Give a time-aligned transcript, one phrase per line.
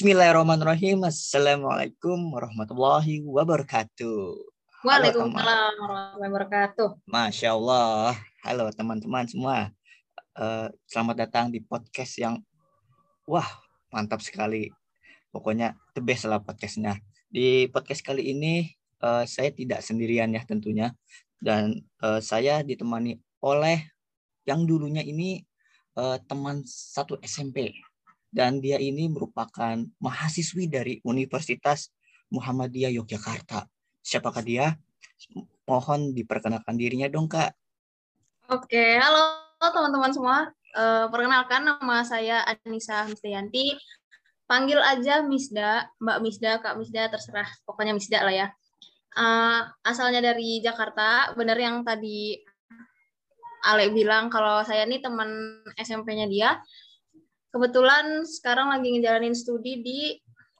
[0.00, 1.04] Bismillahirrahmanirrahim.
[1.04, 4.32] Assalamualaikum warahmatullahi wabarakatuh.
[4.80, 6.88] Waalaikumsalam warahmatullahi wabarakatuh.
[7.04, 8.16] Masya Allah.
[8.40, 9.68] Halo teman-teman semua.
[10.32, 12.40] Uh, selamat datang di podcast yang
[13.28, 13.44] wah
[13.92, 14.72] mantap sekali.
[15.28, 16.96] Pokoknya the best lah podcastnya.
[17.28, 18.72] Di podcast kali ini
[19.04, 20.96] uh, saya tidak sendirian ya tentunya.
[21.36, 23.84] Dan uh, saya ditemani oleh
[24.48, 25.44] yang dulunya ini
[26.00, 27.76] uh, teman satu SMP
[28.30, 31.90] dan dia ini merupakan mahasiswi dari Universitas
[32.30, 33.66] Muhammadiyah Yogyakarta.
[34.00, 34.78] Siapakah dia?
[35.66, 37.52] Mohon diperkenalkan dirinya dong, Kak.
[38.50, 40.38] Oke, halo teman-teman semua.
[40.70, 43.74] Uh, perkenalkan nama saya Anissa Mistianti.
[44.46, 47.46] Panggil aja Misda, Mbak Misda, Kak Misda, terserah.
[47.62, 48.48] Pokoknya Misda lah ya.
[49.14, 52.38] Uh, asalnya dari Jakarta, benar yang tadi
[53.60, 56.56] Ale bilang kalau saya ini teman SMP-nya dia
[57.50, 60.00] kebetulan sekarang lagi ngejalanin studi di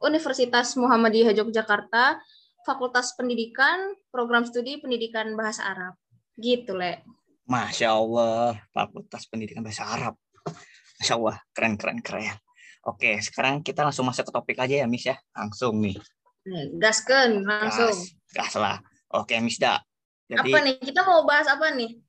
[0.03, 2.19] Universitas Muhammadiyah Yogyakarta,
[2.67, 5.95] Fakultas Pendidikan, Program Studi Pendidikan Bahasa Arab.
[6.41, 7.05] Gitu, Le.
[7.45, 10.15] Masya Allah, Fakultas Pendidikan Bahasa Arab.
[11.01, 12.37] Masya Allah, keren, keren, keren.
[12.89, 15.21] Oke, sekarang kita langsung masuk ke topik aja ya, Miss ya.
[15.37, 15.97] Langsung nih.
[16.81, 17.93] Gasken, langsung.
[17.93, 18.81] Gas, gas lah.
[19.13, 19.85] Oke, Miss Da.
[20.33, 20.77] Jadi, apa nih?
[20.81, 22.01] Kita mau bahas apa nih?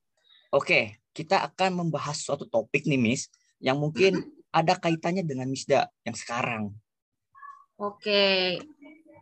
[0.55, 3.27] Oke, kita akan membahas suatu topik nih, Miss,
[3.59, 6.75] yang mungkin -hmm ada kaitannya dengan Misda yang sekarang.
[7.79, 8.59] Oke.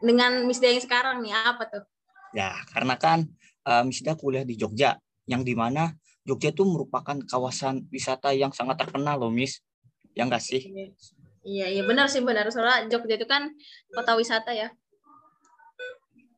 [0.02, 1.84] Dengan Misda yang sekarang nih apa tuh?
[2.34, 3.30] Ya, karena kan
[3.66, 4.98] uh, Misda kuliah di Jogja,
[5.30, 5.94] yang di mana
[6.26, 9.62] Jogja itu merupakan kawasan wisata yang sangat terkenal loh, Miss.
[10.18, 10.66] Ya enggak sih?
[11.46, 12.50] Iya, iya benar sih benar.
[12.52, 13.50] Soalnya Jogja itu kan
[13.94, 14.70] kota wisata ya.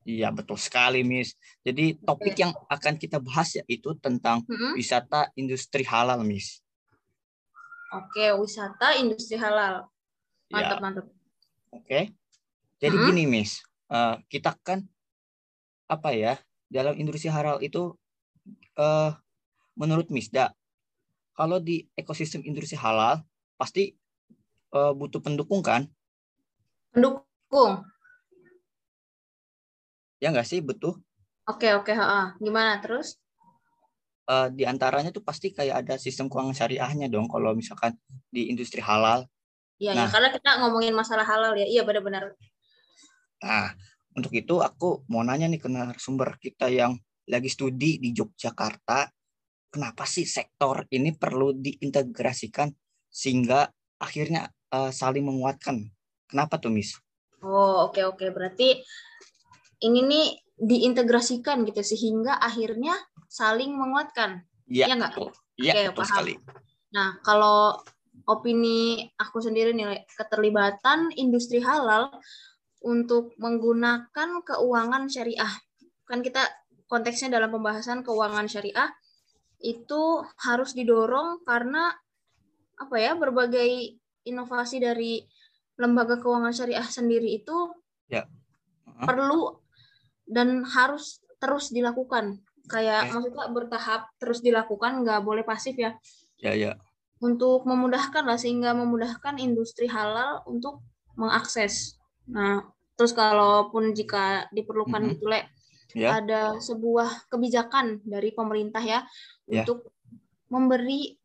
[0.02, 1.38] Iya, betul sekali, Miss.
[1.62, 2.42] Jadi topik Oke.
[2.42, 4.72] yang akan kita bahas yaitu tentang mm -hmm.
[4.74, 6.62] wisata industri halal, Miss.
[7.92, 9.84] Oke, wisata industri halal.
[10.48, 10.84] Mantap, ya.
[10.84, 11.06] mantap.
[11.76, 12.16] Oke.
[12.80, 13.06] Jadi hmm?
[13.12, 13.60] gini, Miss.
[13.92, 14.88] Uh, kita kan
[15.92, 16.40] apa ya?
[16.72, 17.92] Dalam industri halal itu
[18.80, 19.12] uh,
[19.76, 20.56] menurut Misda,
[21.36, 23.28] kalau di ekosistem industri halal
[23.60, 23.92] pasti
[24.72, 25.92] uh, butuh pendukung kan?
[26.96, 27.84] Pendukung.
[30.24, 31.04] Ya nggak sih, betul?
[31.44, 33.20] Oke, oke, ha, gimana terus?
[34.32, 38.00] Uh, di antaranya tuh pasti kayak ada sistem keuangan syariahnya dong kalau misalkan
[38.32, 39.28] di industri halal.
[39.82, 41.68] Iya, nah, ya, karena kita ngomongin masalah halal ya.
[41.68, 42.32] Iya benar-benar.
[43.42, 43.74] Nah,
[44.14, 49.10] untuk itu aku mau nanya nih ke narasumber kita yang lagi studi di Yogyakarta,
[49.74, 52.70] kenapa sih sektor ini perlu diintegrasikan
[53.10, 53.68] sehingga
[53.98, 55.82] akhirnya uh, saling menguatkan?
[56.30, 56.96] Kenapa tuh, Miss?
[57.42, 58.18] Oh, oke okay, oke.
[58.22, 58.30] Okay.
[58.30, 58.70] Berarti
[59.82, 60.28] ini nih
[60.62, 62.94] diintegrasikan gitu sehingga akhirnya
[63.26, 64.46] saling menguatkan.
[64.70, 65.14] Iya ya nggak?
[65.58, 66.08] Iya, Oke, paham.
[66.08, 66.34] sekali.
[66.94, 67.82] Nah, kalau
[68.30, 72.14] opini aku sendiri nih, keterlibatan industri halal
[72.86, 75.50] untuk menggunakan keuangan syariah.
[76.06, 76.46] Kan kita
[76.86, 78.90] konteksnya dalam pembahasan keuangan syariah
[79.62, 81.94] itu harus didorong karena
[82.82, 85.22] apa ya berbagai inovasi dari
[85.78, 87.70] lembaga keuangan syariah sendiri itu
[88.10, 88.26] ya.
[88.86, 89.06] Uh-huh.
[89.06, 89.61] perlu
[90.32, 92.40] dan harus terus dilakukan
[92.72, 93.12] kayak okay.
[93.12, 96.00] maksudnya bertahap terus dilakukan nggak boleh pasif ya
[96.40, 96.72] ya ya
[97.22, 100.80] untuk memudahkan lah sehingga memudahkan industri halal untuk
[101.20, 102.64] mengakses nah
[102.96, 105.16] terus kalaupun jika diperlukan mm -hmm.
[105.20, 105.42] itu le
[105.98, 106.18] yeah.
[106.18, 109.04] ada sebuah kebijakan dari pemerintah ya
[109.50, 109.66] yeah.
[109.66, 109.92] untuk
[110.48, 111.16] memberi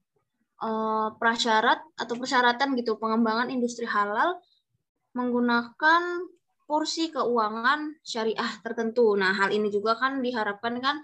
[0.62, 4.38] uh, prasyarat atau persyaratan gitu pengembangan industri halal
[5.16, 6.28] menggunakan
[6.66, 9.14] porsi keuangan syariah tertentu.
[9.14, 10.98] Nah, hal ini juga kan diharapkan kan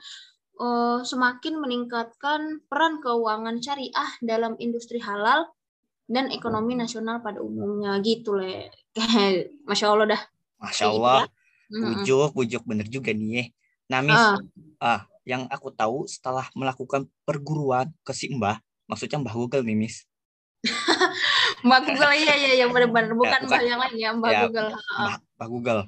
[0.59, 5.49] uh, semakin meningkatkan peran keuangan syariah dalam industri halal
[6.11, 8.69] dan ekonomi nasional pada umumnya gitu le.
[9.71, 10.22] Masya Allah dah.
[10.61, 11.21] Masya gitu Allah.
[11.72, 13.45] Bujuk, bujuk bener juga nih ya.
[14.01, 14.41] Miss, uh.
[14.81, 18.56] ah, yang aku tahu setelah melakukan perguruan ke si Mbah,
[18.89, 20.09] maksudnya Mbah Google nih, Miss.
[21.67, 24.71] Mbak Google iya iya ya benar-benar bukan, ya, bukan yang lain ya Mbak ya, Google.
[24.72, 25.83] Mbak, Mbak Google.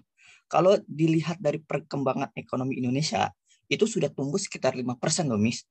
[0.51, 3.31] Kalau dilihat dari perkembangan ekonomi Indonesia
[3.71, 5.63] itu sudah tumbuh sekitar lima persen loh, Miss.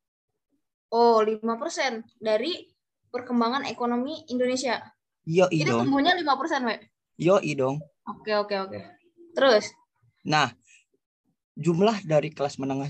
[0.88, 2.71] Oh, lima persen dari
[3.12, 4.80] perkembangan ekonomi Indonesia.
[5.27, 5.83] Yo, Ini dong.
[5.88, 6.80] tumbuhnya lima persen, Wek.
[7.19, 7.83] Yo, dong.
[8.07, 8.80] Oke, oke, oke.
[9.35, 9.68] Terus?
[10.24, 10.56] Nah,
[11.59, 12.89] jumlah dari kelas menengah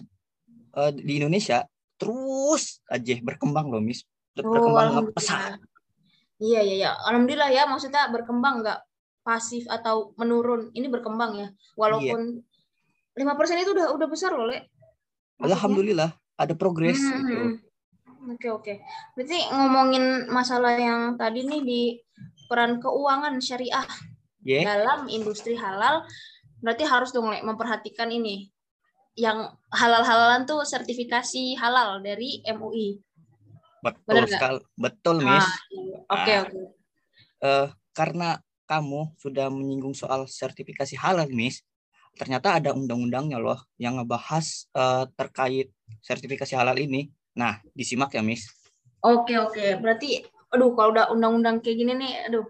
[0.77, 1.65] uh, di Indonesia
[1.97, 4.05] terus aja berkembang loh, Miss.
[4.33, 5.57] Berkembang oh, pesat
[6.43, 6.91] Iya, iya, iya.
[7.07, 8.79] Alhamdulillah ya, maksudnya berkembang nggak
[9.23, 10.69] pasif atau menurun.
[10.75, 11.47] Ini berkembang ya.
[11.79, 12.43] Walaupun
[13.13, 14.67] lima persen itu udah udah besar loh, Le.
[15.41, 17.33] Alhamdulillah ada progres hmm, gitu.
[17.33, 18.33] Hmm, hmm.
[18.37, 18.73] Oke, oke.
[19.19, 21.81] Berarti ngomongin masalah yang tadi nih di
[22.47, 23.87] peran keuangan syariah
[24.43, 24.63] yeah.
[24.63, 26.05] dalam industri halal
[26.63, 28.47] berarti harus dong Le, memperhatikan ini
[29.19, 32.97] yang halal-halalan tuh sertifikasi halal dari MUI.
[33.83, 35.47] Betul sekali, betul ah, Miss.
[35.69, 35.97] Iya.
[36.07, 36.49] Oke okay, nah, oke.
[36.49, 36.65] Okay.
[37.43, 38.29] Uh, karena
[38.73, 41.61] kamu sudah menyinggung soal sertifikasi halal, Miss,
[42.17, 45.69] ternyata ada undang-undangnya loh yang ngebahas uh, terkait
[46.01, 47.13] sertifikasi halal ini.
[47.37, 48.49] Nah, disimak ya, Miss.
[49.03, 52.45] Oke oke, berarti, aduh kalau udah undang-undang kayak gini nih, aduh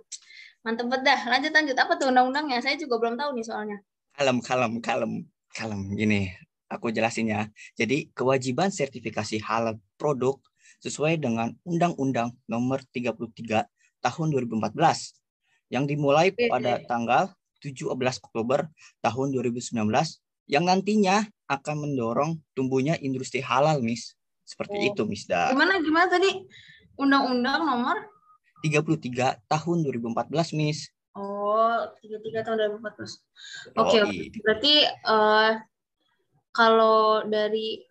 [0.64, 1.20] mantep banget dah.
[1.28, 2.64] Lanjut lanjut, apa tuh undang-undangnya?
[2.64, 3.78] Saya juga belum tahu nih soalnya.
[4.14, 5.14] Kalem kalem kalem
[5.50, 6.30] kalem gini
[6.70, 7.50] aku jelasin ya.
[7.78, 10.38] Jadi kewajiban sertifikasi halal produk
[10.82, 13.66] sesuai dengan Undang-Undang Nomor 33
[14.04, 15.23] Tahun 2014
[15.74, 17.34] yang dimulai pada tanggal
[17.66, 18.70] 17 Oktober
[19.02, 19.74] tahun 2019
[20.46, 24.14] yang nantinya akan mendorong tumbuhnya industri halal, Miss.
[24.46, 24.88] Seperti oh.
[24.94, 25.50] itu, Miss Da.
[25.50, 26.46] Gimana gimana tadi?
[27.00, 27.98] Undang-undang nomor
[28.62, 30.94] 33 tahun 2014, Miss.
[31.18, 32.86] Oh, 33 tahun 2014.
[32.86, 34.42] Oke, okay, okay.
[34.46, 34.74] berarti
[35.10, 35.58] uh,
[36.54, 37.82] kalau dari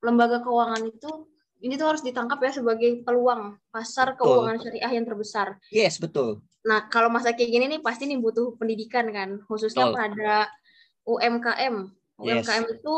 [0.00, 1.28] lembaga keuangan itu
[1.64, 4.44] ini tuh harus ditangkap ya sebagai peluang pasar betul.
[4.44, 5.46] keuangan syariah yang terbesar.
[5.72, 6.44] Yes, betul.
[6.66, 9.96] Nah, kalau masa kayak gini nih pasti nih butuh pendidikan kan, khususnya betul.
[9.96, 10.50] pada
[11.06, 11.74] UMKM.
[12.16, 12.74] UMKM yes.
[12.80, 12.96] itu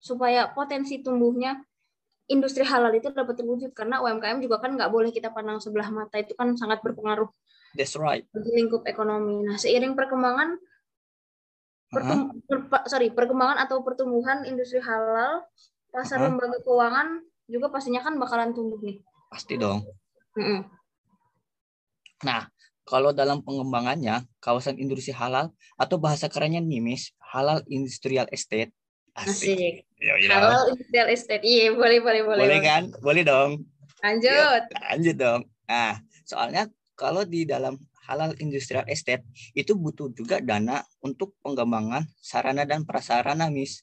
[0.00, 1.60] supaya potensi tumbuhnya
[2.26, 6.16] industri halal itu dapat terwujud karena UMKM juga kan nggak boleh kita pandang sebelah mata
[6.16, 7.28] itu kan sangat berpengaruh.
[7.76, 8.24] That's right.
[8.32, 9.44] Bagi lingkup ekonomi.
[9.44, 10.56] Nah, seiring perkembangan
[11.90, 12.58] pertum, per,
[12.90, 15.46] sorry perkembangan atau pertumbuhan industri halal
[15.94, 16.34] pasar uh-huh.
[16.34, 18.98] lembaga keuangan juga pastinya kan bakalan tumbuh nih
[19.30, 19.86] pasti dong
[20.34, 20.60] mm-hmm.
[22.26, 22.50] nah
[22.86, 28.70] kalau dalam pengembangannya kawasan industri halal atau bahasa kerennya nih Miss halal industrial estate
[29.18, 29.74] asik, asik.
[29.98, 30.38] Ya, ya.
[30.38, 33.66] halal industrial estate iya boleh boleh boleh boleh kan boleh dong
[34.00, 34.62] lanjut ya,
[34.94, 41.34] lanjut dong nah soalnya kalau di dalam halal industrial estate itu butuh juga dana untuk
[41.42, 43.82] pengembangan sarana dan prasarana, Miss.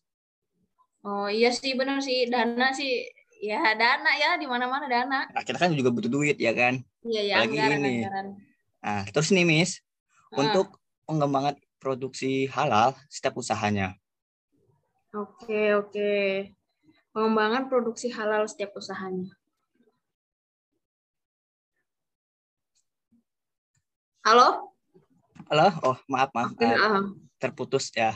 [1.04, 3.04] Oh iya sih benar sih dana sih
[3.44, 5.28] ya dana ya di mana-mana dana.
[5.28, 6.80] Nah, kita kan juga butuh duit ya kan.
[7.04, 8.08] Iya ya anggaran, ini.
[8.08, 8.28] anggaran.
[8.84, 9.80] Nah terus nih Miss
[10.36, 10.44] uh.
[10.44, 10.78] untuk
[11.08, 13.96] pengembangan produksi halal setiap usahanya.
[15.16, 16.12] Oke oke
[17.14, 19.32] pengembangan produksi halal setiap usahanya.
[24.24, 24.72] Halo?
[25.52, 25.68] Halo?
[25.84, 26.56] Oh, maaf, maaf.
[26.56, 28.16] Uh, terputus ya.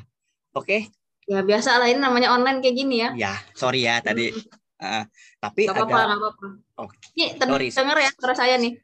[0.56, 0.64] Oke.
[0.64, 0.82] Okay.
[1.28, 1.92] Ya, biasa lah.
[1.92, 3.10] Ini namanya online kayak gini ya.
[3.12, 4.32] Ya, sorry ya tadi.
[4.80, 5.04] Uh,
[5.44, 5.84] tapi gak ada...
[5.84, 6.48] apa-apa, gak apa-apa.
[6.80, 6.88] Oh,
[7.20, 7.68] Nih, sorry.
[7.76, 8.80] denger ya suara saya nih.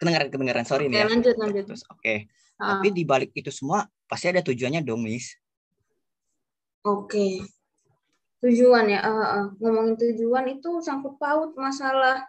[0.00, 0.64] Kedengaran, kedengaran.
[0.64, 1.06] Sorry Oke, nih ya.
[1.12, 1.64] lanjut, lanjut.
[1.68, 1.84] Oke.
[2.00, 2.18] Okay.
[2.56, 2.80] Uh.
[2.80, 5.36] Tapi di balik itu semua, pasti ada tujuannya dong, Miss.
[6.80, 7.04] Oke.
[7.04, 7.32] Okay.
[8.40, 9.04] Tujuan ya.
[9.04, 9.44] Uh, uh.
[9.60, 12.24] Ngomongin tujuan itu sangkut paut masalah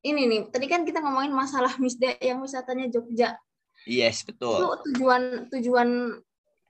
[0.00, 3.36] ini nih, tadi kan kita ngomongin masalah misda yang wisatanya Jogja.
[3.84, 4.56] Yes, betul.
[4.56, 5.88] Itu tujuan tujuan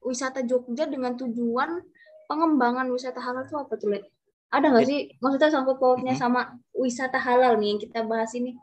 [0.03, 1.79] wisata Jogja dengan tujuan
[2.27, 4.03] pengembangan wisata halal itu apa tuh?
[4.49, 6.25] Ada nggak sih maksudnya sangkut pautnya mm -hmm.
[6.25, 6.41] sama
[6.73, 8.57] wisata halal nih yang kita bahas ini?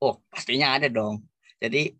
[0.00, 1.28] Oh, pastinya ada dong.
[1.60, 1.92] Jadi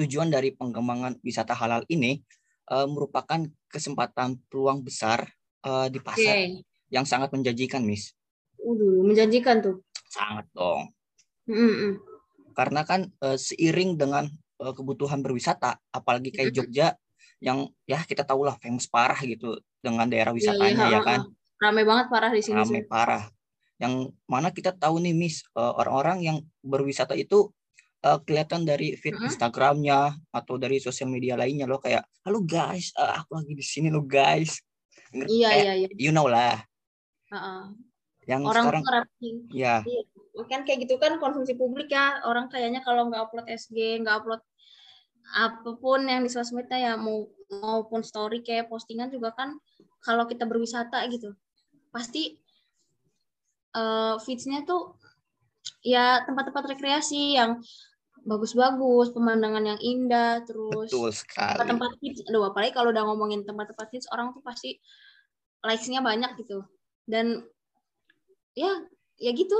[0.00, 2.24] tujuan dari pengembangan wisata halal ini
[2.72, 5.28] uh, merupakan kesempatan peluang besar
[5.62, 6.64] uh, di pasar okay.
[6.88, 8.16] yang sangat menjanjikan, Miss.
[8.56, 9.84] Udah, menjanjikan tuh.
[10.08, 10.90] Sangat dong.
[11.46, 11.92] Mm-hmm.
[12.56, 14.26] Karena kan uh, seiring dengan
[14.64, 16.96] uh, kebutuhan berwisata, apalagi kayak Jogja
[17.44, 21.00] yang ya kita tahu lah famous parah gitu dengan daerah iya, wisatanya ya, ya, ya
[21.04, 21.20] kan.
[21.60, 22.56] Ramai banget parah di sini.
[22.56, 23.28] Ramai parah.
[23.76, 27.52] Yang mana kita tahu nih Miss, uh, orang-orang yang berwisata itu
[28.04, 29.28] uh, kelihatan dari feed uh-huh.
[29.28, 33.88] Instagramnya atau dari sosial media lainnya loh kayak, halo guys, uh, aku lagi di sini
[33.92, 34.60] lo guys.
[35.12, 35.88] Iya, iya, iya.
[35.94, 36.60] You know lah.
[37.30, 37.76] Uh-uh.
[38.26, 39.06] Yang orang sekarang,
[39.54, 39.84] ya.
[39.86, 40.02] Iya
[40.44, 44.44] kan kayak gitu kan konsumsi publik ya orang kayaknya kalau nggak upload SG nggak upload
[45.32, 49.56] apa pun yang di sosmednya ya mau maupun story kayak postingan juga kan
[50.04, 51.32] kalau kita berwisata gitu
[51.88, 52.36] pasti
[53.76, 54.96] uh, feedsnya tuh
[55.84, 57.60] ya tempat-tempat rekreasi yang
[58.26, 60.90] bagus-bagus, pemandangan yang indah, terus
[61.30, 62.26] tempat-tempat hits.
[62.26, 64.82] Aduh, apalagi kalau udah ngomongin tempat-tempat hits, orang tuh pasti
[65.62, 66.66] likes-nya banyak gitu.
[67.06, 67.46] Dan
[68.58, 68.82] ya,
[69.22, 69.54] ya gitu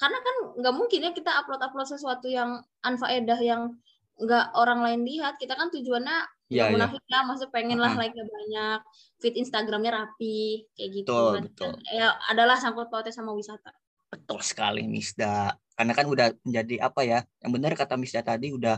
[0.00, 3.76] karena kan nggak mungkin ya kita upload upload sesuatu yang anfaedah yang
[4.20, 6.18] nggak orang lain lihat kita kan tujuannya
[6.52, 6.72] ya, ya.
[6.72, 8.02] munafik ya maksud pengen lah uh -huh.
[8.04, 8.80] like-nya banyak
[9.18, 11.42] feed Instagramnya rapi kayak gitu betul, kan.
[11.48, 11.72] betul.
[11.88, 13.72] ya adalah sangkut pautnya sama wisata
[14.10, 18.76] betul sekali Misda karena kan udah menjadi apa ya yang benar kata Misda tadi udah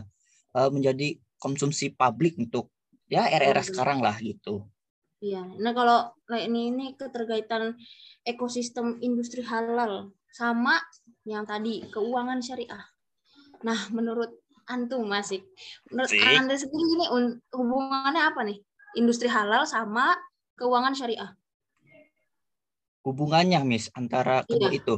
[0.55, 2.71] uh, menjadi konsumsi publik untuk
[3.11, 4.63] ya era-era oh, sekarang lah gitu
[5.19, 7.75] iya nah kalau kayak ini ini keterkaitan
[8.23, 10.81] ekosistem industri halal sama
[11.23, 12.83] yang tadi keuangan syariah.
[13.63, 15.43] Nah, menurut antum masih.
[15.91, 16.23] Menurut Sik.
[16.23, 17.05] anda sendiri ini
[17.51, 18.59] hubungannya apa nih?
[18.93, 20.15] Industri halal sama
[20.55, 21.31] keuangan syariah.
[23.03, 24.79] Hubungannya, Miss, antara kedua iya.
[24.79, 24.95] itu.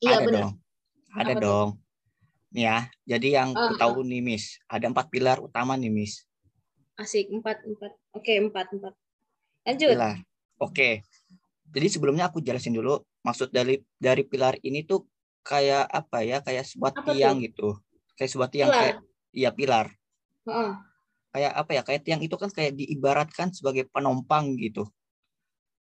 [0.00, 0.40] Iya, ada benar.
[0.40, 0.52] dong.
[1.12, 1.68] Ada apa dong.
[2.56, 6.24] Nih ya, jadi yang oh, tahu nih, Miss, ada empat pilar utama nih, Miss.
[6.96, 7.92] Asik, empat, empat.
[8.16, 8.96] Oke, empat, empat.
[9.68, 9.92] Lanjut.
[9.92, 10.16] Pilar.
[10.56, 11.04] Oke.
[11.68, 15.04] Jadi sebelumnya aku jelasin dulu maksud dari dari pilar ini tuh
[15.44, 16.40] kayak apa ya?
[16.40, 17.44] Kayak sebuah apa tiang tuh?
[17.44, 17.68] gitu.
[18.16, 18.80] Kayak sebuah tiang pilar.
[18.80, 18.96] kayak
[19.36, 19.86] iya pilar.
[20.48, 20.72] Uh.
[21.36, 21.82] Kayak apa ya?
[21.84, 24.88] Kayak tiang itu kan kayak diibaratkan sebagai penompang gitu.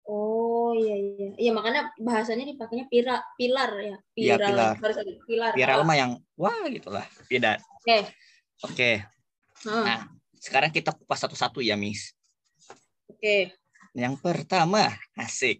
[0.08, 1.30] Oh iya iya.
[1.36, 3.98] Iya makanya bahasanya dipakainya pira, pilar ya.
[4.16, 4.74] Iya pilar.
[5.28, 5.52] Pilar.
[5.54, 7.04] Pilar mah yang wah gitulah.
[7.28, 7.60] Beda.
[7.60, 7.84] Oke.
[7.84, 8.02] Okay.
[8.64, 8.74] Oke.
[8.74, 8.96] Okay.
[9.68, 9.84] Uh.
[9.86, 10.00] Nah,
[10.42, 12.16] sekarang kita kupas satu-satu ya, Miss.
[13.12, 13.20] Oke.
[13.20, 13.42] Okay.
[13.92, 14.88] Yang pertama,
[15.20, 15.60] asik.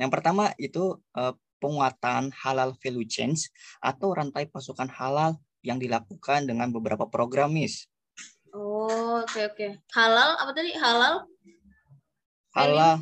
[0.00, 3.52] Yang pertama itu uh, penguatan halal value chains
[3.84, 7.84] atau rantai pasukan halal yang dilakukan dengan beberapa program, Miss.
[8.50, 9.54] Oh, oke okay, oke.
[9.54, 9.70] Okay.
[9.94, 10.72] Halal apa tadi?
[10.74, 11.28] Halal?
[12.56, 12.98] Halal.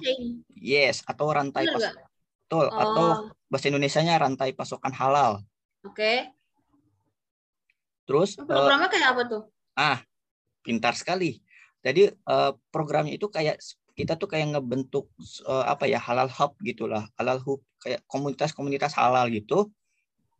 [0.52, 2.04] Yes, atau rantai pasukan.
[2.48, 2.76] Betul, oh.
[2.76, 3.08] atau
[3.48, 5.40] bahasa Indonesianya rantai pasukan halal.
[5.86, 5.94] Oke.
[5.94, 6.18] Okay.
[8.08, 9.42] Terus programnya uh, kayak apa tuh?
[9.76, 9.98] Ah,
[10.64, 11.44] pintar sekali.
[11.84, 13.60] Jadi uh, programnya itu kayak
[13.98, 15.10] kita tuh kayak ngebentuk
[15.50, 19.74] uh, apa ya halal hub gitulah, halal hub kayak komunitas-komunitas halal gitu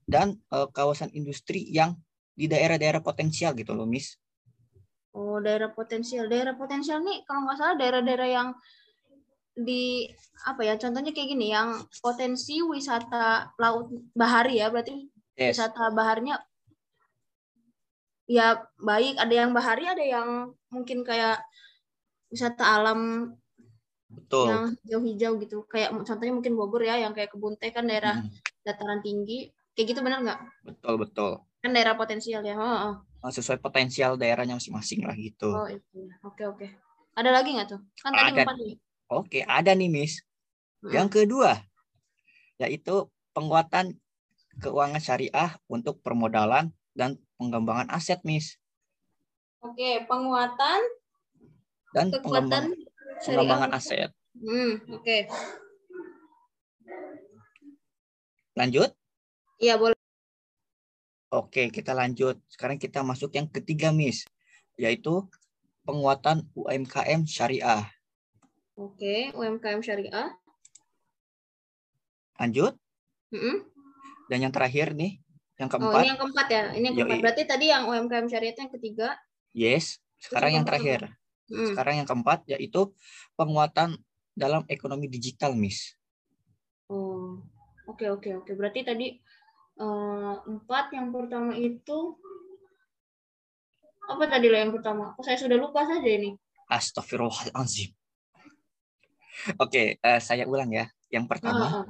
[0.07, 1.99] dan uh, kawasan industri yang
[2.39, 4.15] di daerah-daerah potensial gitu loh, Miss.
[5.11, 6.31] Oh, daerah potensial.
[6.31, 8.49] Daerah potensial nih kalau nggak salah daerah-daerah yang
[9.59, 10.07] di
[10.47, 15.59] apa ya contohnya kayak gini yang potensi wisata laut bahari ya berarti yes.
[15.59, 16.39] wisata baharnya
[18.31, 21.43] ya baik ada yang bahari ada yang mungkin kayak
[22.31, 23.35] wisata alam
[24.29, 28.21] betul yang hijau-hijau gitu kayak contohnya mungkin Bogor ya yang kayak kebun teh kan daerah
[28.21, 28.29] hmm.
[28.61, 31.33] dataran tinggi kayak gitu benar nggak betul betul
[31.65, 33.33] kan daerah potensial ya oh, oh.
[33.33, 36.67] sesuai potensial daerahnya masing-masing lah gitu oh itu oke oke
[37.17, 38.41] ada lagi nggak tuh kan tadi ada.
[38.45, 38.77] empat nih
[39.09, 40.21] oke ada nih Miss
[40.85, 40.93] hmm.
[40.93, 41.65] yang kedua
[42.61, 43.97] yaitu penguatan
[44.59, 48.59] keuangan syariah untuk permodalan dan pengembangan aset, Miss.
[49.63, 50.81] Oke, penguatan
[51.95, 52.75] dan pengembangan,
[53.23, 54.11] pengembangan aset.
[54.39, 55.17] Hmm, oke.
[58.55, 58.91] Lanjut?
[59.59, 59.99] Iya, boleh.
[61.35, 62.39] Oke, kita lanjut.
[62.49, 64.25] Sekarang kita masuk yang ketiga, Miss,
[64.79, 65.27] yaitu
[65.83, 67.85] penguatan UMKM syariah.
[68.79, 70.31] Oke, UMKM syariah.
[72.39, 72.79] Lanjut.
[73.35, 73.57] Mm -hmm.
[74.31, 75.19] Dan yang terakhir nih,
[75.59, 75.99] yang keempat.
[75.99, 76.63] Oh, ini yang keempat ya.
[76.73, 77.19] Ini yang keempat.
[77.21, 79.09] Berarti tadi yang UMKM syariah itu yang ketiga.
[79.51, 79.99] Yes.
[80.23, 81.11] Sekarang yang terakhir.
[81.51, 81.69] Hmm.
[81.75, 82.95] Sekarang yang keempat yaitu
[83.35, 83.99] penguatan
[84.39, 85.99] dalam ekonomi digital, Miss.
[86.87, 87.43] Oh.
[87.89, 88.53] Oke, oke, oke.
[88.53, 89.17] Berarti tadi
[89.81, 92.21] uh, empat yang pertama itu
[94.05, 95.17] apa tadi lah yang pertama?
[95.17, 96.37] Oh, saya sudah lupa saja ini.
[96.69, 97.97] Astagfirullahaladzim.
[99.57, 100.85] Oke, uh, saya ulang ya.
[101.09, 101.87] Yang pertama, uh, uh.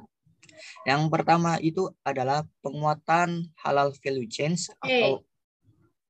[0.87, 5.03] Yang pertama itu adalah penguatan halal value chains okay.
[5.03, 5.27] atau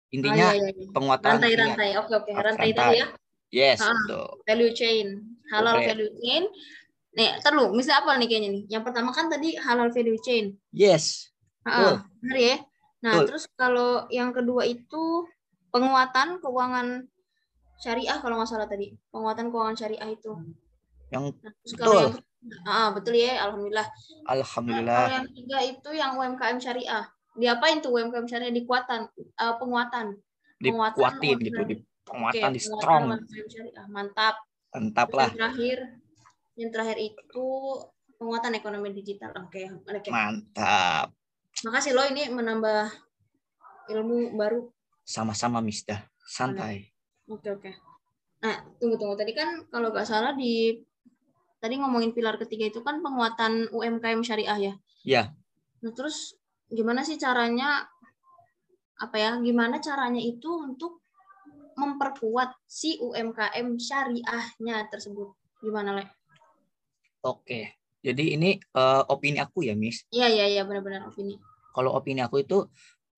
[0.09, 0.89] intinya oh, iya, iya.
[0.93, 1.91] penguatan rantai-rantai.
[2.01, 3.07] Oke oke, rantai tadi ya.
[3.49, 4.29] Yes, ah, betul.
[4.45, 5.07] Value chain,
[5.49, 5.87] halal okay.
[5.93, 6.43] value chain.
[7.17, 8.63] Nih, terlalu misalnya apa nih kayaknya nih?
[8.69, 10.53] Yang pertama kan tadi halal value chain.
[10.71, 11.33] Yes.
[11.65, 12.57] Ah, benar ya.
[13.01, 13.27] Nah, betul.
[13.33, 15.25] terus kalau yang kedua itu
[15.73, 17.09] penguatan keuangan
[17.81, 18.93] syariah kalau nggak salah tadi.
[19.09, 20.33] Penguatan keuangan syariah itu.
[21.09, 22.03] Yang nah, betul.
[22.13, 22.27] Yang
[22.65, 23.87] Ah, betul ya, alhamdulillah.
[24.31, 25.05] Alhamdulillah.
[25.11, 27.05] Nah, yang tiga itu yang UMKM syariah.
[27.35, 28.55] Diapain tuh UMKM syariah?
[28.55, 29.11] Dikuatan,
[29.43, 30.15] uh, penguatan.
[30.63, 30.95] Penguatan.
[30.95, 31.61] Dikuatin gitu,
[32.09, 33.05] penguatan, di strong.
[33.29, 33.87] syariah.
[33.93, 34.35] Mantap.
[34.73, 35.31] Mantap lah.
[35.31, 35.79] Yang terakhir,
[36.57, 37.47] yang terakhir itu
[38.19, 39.31] penguatan ekonomi digital.
[39.39, 39.95] Oke, okay.
[40.01, 40.11] okay.
[40.11, 41.15] Mantap.
[41.63, 42.91] Makasih lo ini menambah
[43.91, 44.69] ilmu baru.
[45.07, 46.07] Sama-sama, Misda.
[46.29, 46.93] Santai.
[47.29, 47.73] Oke, oke.
[48.45, 49.17] Nah, tunggu tunggu.
[49.17, 50.77] Tadi kan kalau nggak salah di
[51.59, 54.75] tadi ngomongin pilar ketiga itu kan penguatan UMKM syariah ya.
[55.03, 55.23] Iya.
[55.83, 56.37] Nah, terus
[56.71, 57.89] gimana sih caranya
[59.01, 59.31] apa ya?
[59.41, 61.03] Gimana caranya itu untuk
[61.79, 65.39] memperkuat si UMKM syariahnya tersebut?
[65.63, 66.05] Gimana, Le?
[67.23, 67.79] Oke.
[68.03, 70.03] Jadi ini uh, opini aku ya, Miss.
[70.11, 71.39] Iya, iya, iya, benar-benar opini.
[71.71, 72.67] Kalau opini aku itu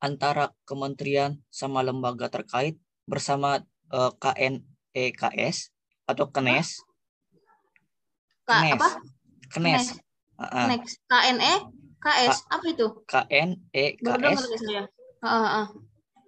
[0.01, 2.77] antara kementerian sama lembaga terkait
[3.09, 3.61] bersama
[3.93, 5.73] uh, eh, KNEKS
[6.09, 6.85] atau KNES
[8.51, 8.89] K apa?
[9.55, 9.85] Knes.
[10.35, 10.89] Knes.
[11.07, 11.55] KNE
[12.01, 12.87] KS apa itu?
[13.07, 14.41] KNE KS.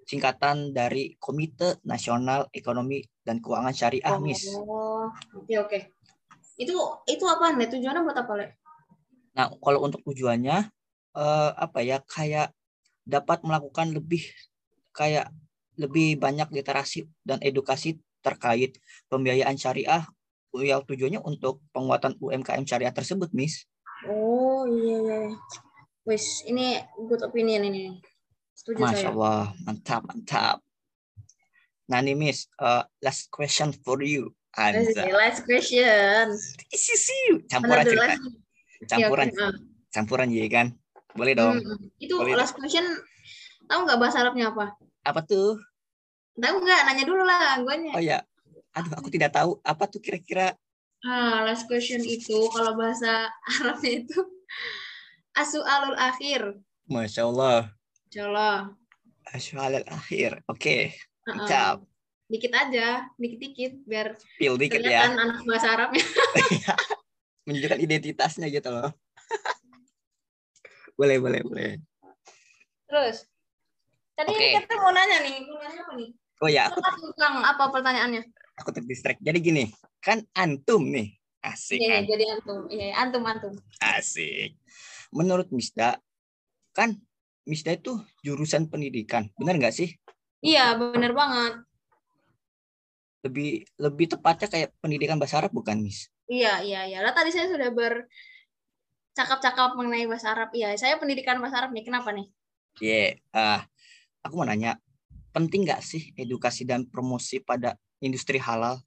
[0.02, 4.42] Singkatan dari Komite Nasional Ekonomi dan Keuangan Syariah, oh, Miss.
[4.50, 5.78] Oh, oke oke.
[6.59, 6.75] Itu
[7.06, 7.71] itu apa nih?
[7.71, 8.47] Tujuannya buat apa, Le?
[9.32, 10.68] Nah, kalau untuk tujuannya
[11.16, 12.02] uh, apa ya?
[12.04, 12.52] Kayak
[13.02, 14.23] dapat melakukan lebih
[14.92, 15.32] kayak
[15.80, 18.78] lebih banyak literasi dan edukasi terkait
[19.09, 20.04] pembiayaan syariah
[20.52, 23.64] yang tujuannya untuk penguatan UMKM syariah tersebut, Miss.
[24.04, 25.21] Oh iya iya.
[26.02, 28.02] Wis, ini good opinion ini.
[28.62, 29.11] Setuju Masya saya.
[29.11, 30.57] Allah, mantap mantap.
[31.90, 34.31] Nah nih Miss, uh, last question for you.
[34.54, 35.02] Anza.
[35.11, 36.31] Last question.
[36.71, 38.14] Isi sih, campuran cerita.
[38.87, 39.50] Campuran, okay.
[39.90, 40.66] campuran ya kan.
[41.19, 41.59] Boleh dong.
[41.59, 42.87] Hmm, itu Boleh last question.
[43.66, 44.78] Tahu nggak bahasa Arabnya apa?
[45.02, 45.59] Apa tuh?
[46.38, 46.81] Tahu nggak?
[46.87, 48.23] Nanya dulu lah, gue Oh ya,
[48.73, 50.57] aduh aku tidak tahu apa tuh kira-kira
[51.04, 53.28] ah last question itu kalau bahasa
[53.61, 54.21] Arabnya itu
[55.37, 56.57] asu alul akhir
[56.88, 57.69] masya Allah
[58.12, 60.92] masya Allah akhir oke okay.
[61.28, 61.81] uh
[62.33, 66.00] dikit aja dikit-dikit biar Pil dikit ya anak bahasa Arabnya
[67.45, 68.88] menunjukkan identitasnya gitu loh
[70.97, 71.76] boleh boleh boleh
[72.88, 73.28] terus
[74.16, 74.64] tadi okay.
[74.64, 78.25] kita mau nanya nih mau nanya apa nih oh ya aku tentang apa pertanyaannya
[78.59, 79.21] aku terdistract.
[79.23, 79.64] Jadi gini,
[80.02, 81.16] kan antum nih.
[81.42, 81.83] Asik.
[81.83, 82.02] Iya, kan?
[82.07, 82.59] jadi antum.
[82.71, 83.52] Iya, antum antum.
[83.83, 84.54] Asik.
[85.11, 85.99] Menurut Misda,
[86.71, 86.95] kan
[87.42, 89.26] Misda itu jurusan pendidikan.
[89.34, 89.90] Benar nggak sih?
[90.42, 91.54] Iya, benar banget.
[93.22, 96.11] Lebih lebih tepatnya kayak pendidikan bahasa Arab bukan, Mis?
[96.30, 96.99] Iya, iya, iya.
[97.02, 98.06] Lah tadi saya sudah ber
[99.14, 100.50] cakap-cakap mengenai bahasa Arab.
[100.54, 101.84] Iya, saya pendidikan bahasa Arab nih.
[101.87, 102.26] Kenapa nih?
[102.82, 103.37] Iya, yeah.
[103.37, 103.61] uh,
[104.25, 104.78] aku mau nanya,
[105.34, 108.80] penting nggak sih edukasi dan promosi pada industri halal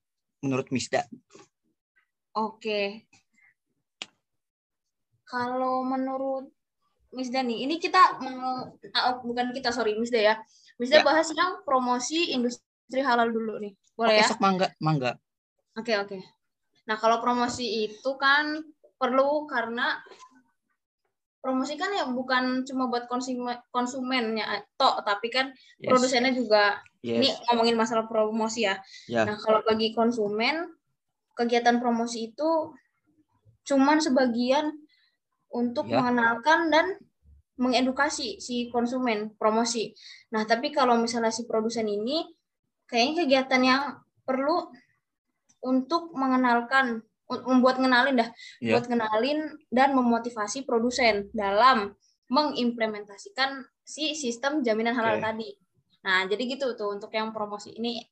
[0.43, 1.07] menurut Misda?
[2.35, 3.07] Oke.
[5.25, 6.51] Kalau menurut
[7.15, 10.35] Misda nih, ini kita mau ah, bukan kita sorry Misda ya.
[10.75, 11.05] Misda ya.
[11.07, 13.71] bahas yang promosi industri halal dulu nih.
[13.95, 14.27] Boleh oke, ya?
[14.27, 15.11] Sok mangga, mangga.
[15.79, 16.19] Oke, oke.
[16.85, 18.59] Nah, kalau promosi itu kan
[18.99, 19.99] perlu karena
[21.45, 25.93] promosi kan ya bukan cuma buat konsumen konsumennya tok tapi kan yes.
[25.93, 27.21] produsennya juga yes.
[27.21, 28.81] ini ngomongin masalah promosi ya.
[29.05, 29.29] Yeah.
[29.29, 30.73] Nah, kalau bagi konsumen
[31.37, 32.73] kegiatan promosi itu
[33.65, 34.73] cuman sebagian
[35.55, 36.03] untuk yeah.
[36.03, 36.99] mengenalkan dan
[37.55, 39.95] mengedukasi si konsumen promosi.
[40.35, 42.27] Nah, tapi kalau misalnya si produsen ini
[42.91, 43.83] kayaknya kegiatan yang
[44.27, 44.67] perlu
[45.63, 48.29] untuk mengenalkan membuat ngenalin dah,
[48.61, 48.77] yeah.
[48.77, 51.95] buat ngenalin dan memotivasi produsen dalam
[52.29, 55.25] mengimplementasikan si sistem jaminan halal okay.
[55.25, 55.49] tadi.
[56.05, 58.03] Nah, jadi gitu tuh untuk yang promosi ini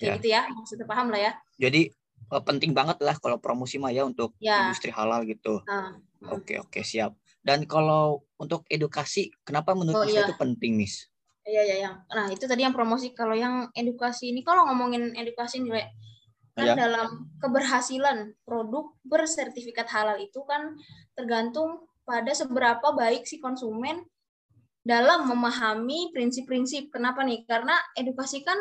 [0.00, 0.16] kayak yeah.
[0.16, 1.32] gitu ya, maksudnya paham lah ya.
[1.60, 1.92] Jadi
[2.32, 4.68] uh, penting banget lah kalau promosi mah ya untuk yeah.
[4.68, 5.60] industri halal gitu.
[5.64, 5.96] Nah,
[6.28, 7.16] oke okay, oke okay, siap.
[7.38, 10.26] Dan kalau untuk edukasi, kenapa menurut oh, iya.
[10.26, 11.08] itu penting, Miss?
[11.48, 11.90] Iya iya iya.
[12.12, 13.16] Nah itu tadi yang promosi.
[13.16, 15.88] Kalau yang edukasi ini, kalau ngomongin edukasi nih,
[16.52, 16.74] kan ya.
[16.76, 20.76] dalam keberhasilan produk bersertifikat halal itu kan
[21.16, 24.04] tergantung pada seberapa baik si konsumen
[24.84, 26.92] dalam memahami prinsip-prinsip.
[26.92, 27.48] Kenapa nih?
[27.48, 28.58] Karena edukasi kan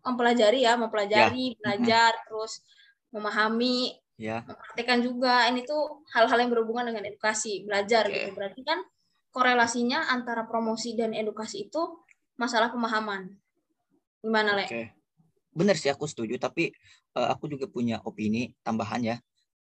[0.00, 1.56] mempelajari ya, mempelajari, ya.
[1.60, 2.64] belajar, terus
[3.10, 4.42] memahami, ya.
[4.46, 5.46] mempraktekkan juga.
[5.50, 8.30] Ini tuh hal-hal yang berhubungan dengan edukasi, belajar okay.
[8.30, 8.38] gitu.
[8.38, 8.78] Berarti kan
[9.30, 11.82] korelasinya antara promosi dan edukasi itu
[12.34, 13.30] masalah pemahaman.
[14.20, 14.66] Gimana, Le?
[14.66, 15.00] Okay
[15.50, 16.70] benar sih aku setuju tapi
[17.18, 19.16] uh, aku juga punya opini tambahan ya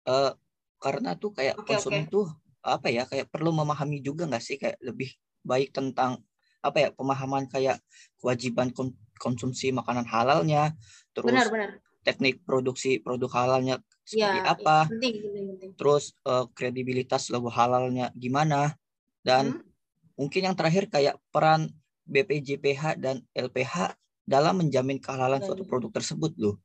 [0.09, 0.33] uh,
[0.79, 2.13] karena tuh kayak okay, konsumen okay.
[2.13, 2.27] tuh
[2.61, 6.21] apa ya kayak perlu memahami juga nggak sih kayak lebih baik tentang
[6.61, 7.81] apa ya pemahaman kayak
[8.21, 8.69] kewajiban
[9.17, 10.77] konsumsi makanan halalnya
[11.17, 11.71] terus benar, benar.
[12.09, 13.77] Teknik produksi produk halalnya
[14.09, 15.71] seperti ya, apa ya, penting, penting, penting.
[15.77, 18.73] terus uh, kredibilitas logo halalnya gimana
[19.21, 19.69] dan hmm.
[20.17, 21.69] mungkin yang terakhir kayak peran
[22.09, 23.93] BPJPH dan LPH
[24.25, 25.69] dalam menjamin kehalalan suatu iya.
[25.69, 26.57] produk tersebut loh.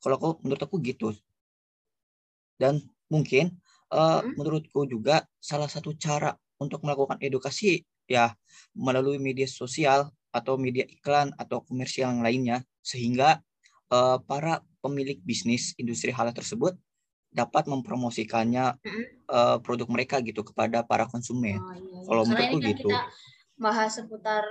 [0.00, 1.12] Kalau aku menurut aku gitu.
[2.56, 2.80] Dan
[3.12, 3.56] mungkin
[3.92, 4.40] uh, hmm.
[4.40, 8.32] menurutku juga salah satu cara untuk melakukan edukasi ya
[8.72, 13.40] melalui media sosial atau media iklan atau komersial yang lainnya sehingga
[13.90, 16.74] uh, para pemilik bisnis industri halal tersebut
[17.34, 18.80] dapat mempromosikannya
[19.28, 21.60] uh, produk mereka gitu kepada para konsumen.
[21.60, 22.00] Oh, iya, iya.
[22.08, 22.88] Kalau menurutku kan gitu.
[22.88, 23.02] Kita
[23.56, 24.44] bahas seputar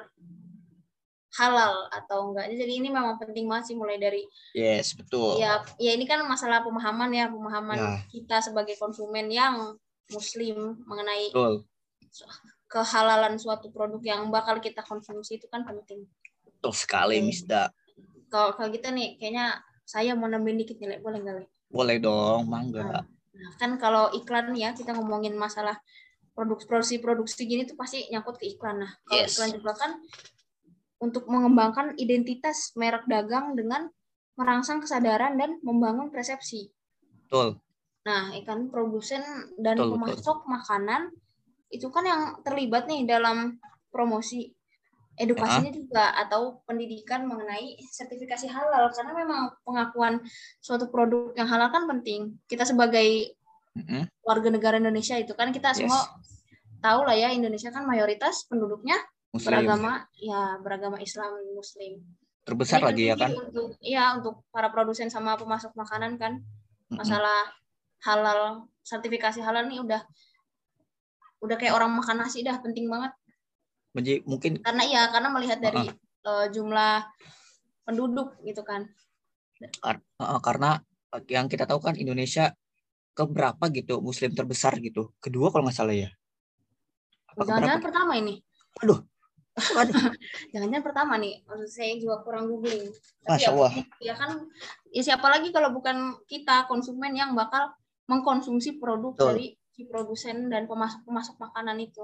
[1.36, 4.24] halal atau enggaknya jadi ini memang penting banget sih mulai dari
[4.56, 7.92] yes betul ya ya ini kan masalah pemahaman ya pemahaman ya.
[8.08, 9.76] kita sebagai konsumen yang
[10.16, 11.68] muslim mengenai betul.
[12.72, 16.08] kehalalan suatu produk yang bakal kita konsumsi itu kan penting
[16.48, 17.20] betul sekali.
[17.20, 17.70] Misda
[18.32, 22.82] kalau kalau kita nih kayaknya saya mau nambahin dikit nih boleh nggak boleh dong mangga
[22.82, 25.78] nah, nah, kan kalau iklan ya kita ngomongin masalah
[26.36, 29.38] produksi produksi gini tuh pasti nyangkut ke iklan nah kalau yes.
[29.38, 29.92] iklan juga kan
[31.04, 33.92] untuk mengembangkan identitas merek dagang dengan
[34.40, 36.72] merangsang kesadaran dan membangun persepsi.
[37.26, 37.60] Betul.
[38.06, 39.24] Nah, ikan produsen
[39.60, 40.52] dan betul, pemasok betul.
[40.52, 41.02] makanan
[41.74, 43.60] itu kan yang terlibat nih dalam
[43.92, 44.55] promosi.
[45.16, 50.20] Edukasinya uh juga atau pendidikan mengenai sertifikasi halal karena memang pengakuan
[50.60, 52.36] suatu produk yang halal kan penting.
[52.48, 53.32] Kita sebagai
[53.76, 54.04] uh-huh.
[54.24, 55.84] warga negara Indonesia itu kan kita yes.
[55.84, 56.00] semua
[56.84, 59.00] tahu lah ya Indonesia kan mayoritas penduduknya
[59.32, 59.48] Muslim.
[59.48, 62.04] beragama ya beragama Islam Muslim.
[62.46, 63.32] Terbesar Jadi lagi ya kan?
[63.34, 67.00] Untuk ya untuk para produsen sama pemasok makanan kan uh-huh.
[67.00, 67.56] masalah
[68.04, 70.02] halal sertifikasi halal nih udah
[71.42, 73.12] udah kayak orang makan nasi dah penting banget
[74.28, 75.88] mungkin karena iya karena melihat dari
[76.28, 77.08] uh, jumlah
[77.88, 78.92] penduduk gitu kan.
[79.82, 80.84] Uh, karena
[81.32, 82.52] yang kita tahu kan Indonesia
[83.16, 85.16] keberapa gitu muslim terbesar gitu.
[85.24, 86.12] Kedua kalau nggak salah ya.
[87.40, 88.44] Jangan-jangan pertama ini?
[88.84, 89.00] Aduh.
[90.52, 92.92] Jangan-jangan pertama nih maksud saya juga kurang googling.
[93.24, 93.72] Tapi Masya ya, Allah.
[94.04, 94.32] ya kan
[94.92, 97.72] ya siapa lagi kalau bukan kita konsumen yang bakal
[98.12, 99.28] mengkonsumsi produk Betul.
[99.32, 102.04] dari si produsen dan pemasok pemasok makanan itu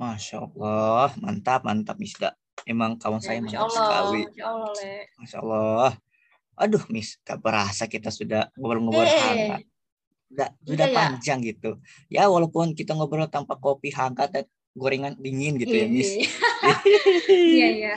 [0.00, 2.32] Masya Allah, mantap, mantap Misda.
[2.64, 4.20] Emang kawan ya, saya mantap Allah, sekali.
[4.24, 4.96] Masya Allah, Le.
[5.20, 5.90] Masya Allah.
[6.56, 9.04] Aduh, Miss, gak berasa kita sudah ngobrol-ngobrol.
[9.04, 9.12] Eh.
[9.12, 9.62] hangat.
[10.30, 11.48] Sudah, sudah ya, panjang ya?
[11.52, 11.70] gitu.
[12.08, 16.16] Ya, walaupun kita ngobrol tanpa kopi hangat dan gorengan dingin gitu ya, Miss.
[17.30, 17.94] Iya, iya.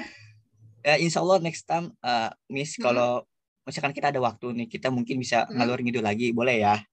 [0.83, 2.83] ya, insya Allah next time, uh, Miss, hmm.
[2.83, 3.23] kalau
[3.63, 5.55] misalkan kita ada waktu nih, kita mungkin bisa hmm.
[5.55, 6.35] ngalur ngidul lagi.
[6.35, 6.83] Boleh ya?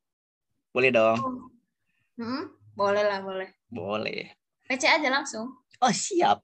[0.70, 1.18] Boleh dong.
[2.14, 2.46] Hmm?
[2.78, 3.50] Boleh lah, boleh.
[3.70, 4.39] Boleh.
[4.70, 5.50] PC aja langsung.
[5.82, 6.38] Oh siap.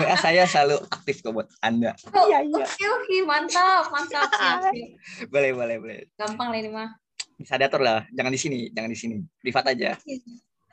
[0.00, 1.94] WA saya selalu aktif kok buat Anda.
[2.10, 2.64] Oh, iya, iya.
[2.66, 4.26] Oke, oke, mantap, mantap.
[4.26, 5.30] Siap, siap.
[5.30, 5.98] boleh, boleh, boleh.
[6.18, 6.90] Gampang lah ini mah.
[7.38, 9.16] Bisa diatur lah, jangan di sini, jangan di sini.
[9.38, 9.94] Privat aja.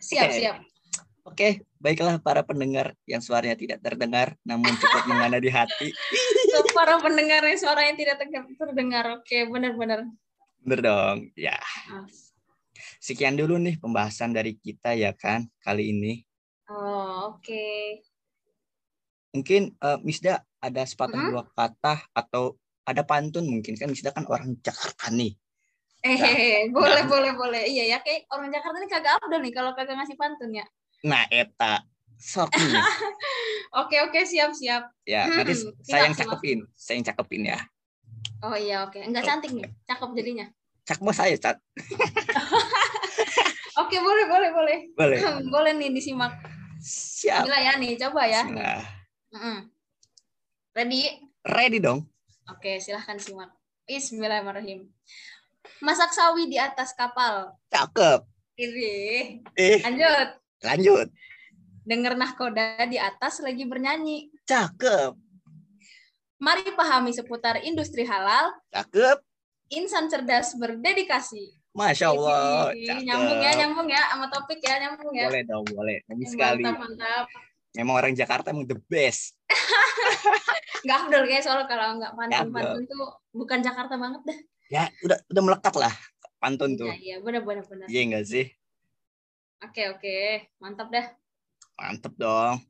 [0.01, 0.39] Siap, okay.
[0.41, 0.57] siap.
[1.27, 5.91] Oke, baiklah para pendengar yang suaranya tidak terdengar namun cukup mengena di hati.
[6.73, 8.15] para pendengar yang suaranya tidak
[8.57, 9.05] terdengar.
[9.21, 10.07] Oke, benar-benar.
[10.63, 11.59] Benar dong, ya.
[12.97, 16.26] Sekian dulu nih pembahasan dari kita ya kan kali ini.
[16.67, 17.43] Oh, oke.
[17.43, 18.03] Okay.
[19.35, 21.31] Mungkin uh, Misda ada sepatah hmm?
[21.31, 25.35] dua kata atau ada pantun mungkin kan Misda kan orang Jakarta nih.
[26.05, 27.09] Eh, nah, boleh, nah.
[27.09, 27.63] boleh, boleh.
[27.67, 30.65] Iya ya, kayak orang Jakarta ini kagak abdul nih kalau kagak ngasih pantun ya.
[31.03, 31.83] Nah, eta.
[32.17, 32.49] Sok
[33.77, 34.89] Oke, oke, siap, siap.
[35.05, 36.59] Ya, nanti hmm, saya yang cakepin.
[36.73, 37.59] Saya yang cakepin ya.
[38.41, 38.97] Oh iya, oke.
[38.97, 39.69] Enggak cantik nih.
[39.85, 40.47] Cakep jadinya.
[40.87, 41.59] Cakep saya, Cat.
[43.81, 44.77] oke, boleh, boleh, boleh.
[44.95, 45.19] Boleh.
[45.51, 46.31] boleh nih disimak.
[46.87, 47.43] Siap.
[47.43, 48.47] Gila ya nih, coba ya.
[48.47, 48.87] Nah.
[50.71, 51.19] Ready?
[51.43, 52.07] Ready dong.
[52.47, 53.51] Oke, silahkan simak.
[53.83, 54.87] Bismillahirrahmanirrahim.
[55.83, 57.51] Masak sawi di atas kapal.
[57.67, 58.23] Cakep.
[58.55, 58.95] Ini.
[59.59, 59.83] Eh.
[59.83, 60.27] Lanjut.
[60.63, 61.07] Lanjut.
[61.83, 64.31] Dengar nahkoda di atas lagi bernyanyi.
[64.47, 65.11] Cakep.
[66.39, 68.55] Mari pahami seputar industri halal.
[68.71, 69.19] Cakep.
[69.75, 71.51] Insan cerdas berdedikasi.
[71.77, 72.73] Masya Allah.
[72.73, 75.29] Nyambung ya, nyambung ya sama topik ya, nyambung ya.
[75.29, 75.97] Boleh dong, boleh.
[76.09, 76.63] Nyambung sekali.
[76.65, 77.25] Mantap, mantap.
[77.77, 79.37] Memang orang Jakarta emang the best.
[80.87, 84.39] Gak afdol guys, soalnya kalau nggak pantun-pantun tuh bukan Jakarta banget dah.
[84.67, 85.93] Ya, udah udah melekat lah
[86.37, 86.89] pantun tuh.
[86.89, 87.87] Iya, iya, benar benar benar.
[87.89, 88.45] Iya enggak sih?
[89.65, 90.17] Oke, oke.
[90.61, 91.05] Mantap dah.
[91.77, 92.61] Mantap dong.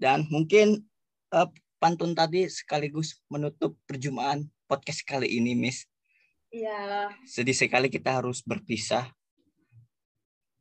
[0.00, 0.84] Dan mungkin
[1.32, 1.48] uh,
[1.80, 5.84] pantun tadi sekaligus menutup perjumpaan podcast kali ini, Miss.
[6.54, 7.10] Iya.
[7.26, 9.10] Sedih sekali kita harus berpisah.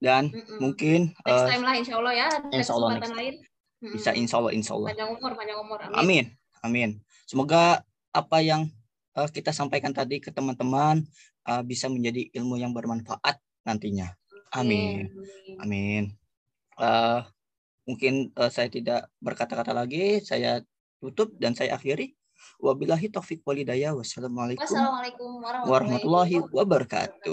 [0.01, 0.57] Dan mm -mm.
[0.59, 2.29] mungkin next uh, time lah insya Allah ya.
[2.49, 3.35] Insya Allah next lain.
[3.83, 4.89] Bisa insya Allah, insya Allah.
[4.95, 5.77] Panjang umur, panjang umur.
[5.91, 5.93] Amin.
[5.99, 6.25] Amin.
[6.63, 6.89] Amin.
[7.27, 7.83] Semoga
[8.15, 8.71] apa yang
[9.15, 11.03] uh, kita sampaikan tadi ke teman-teman
[11.47, 14.15] uh, bisa menjadi ilmu yang bermanfaat nantinya.
[14.55, 15.11] Amin.
[15.11, 15.57] Amin.
[15.59, 16.03] Amin.
[16.79, 17.21] Uh,
[17.83, 20.23] mungkin uh, saya tidak berkata-kata lagi.
[20.23, 20.63] Saya
[21.03, 22.15] tutup dan saya akhiri.
[22.59, 23.93] Wabillahi taufik walidaya.
[23.95, 27.31] Wassalamualaikum, Wassalamualaikum warahmatullahi wabarakatuh.